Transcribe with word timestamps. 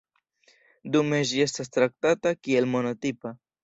Dume 0.95 1.21
ĝi 1.33 1.45
estas 1.47 1.71
traktata 1.79 2.37
kiel 2.43 2.75
monotipa. 2.77 3.41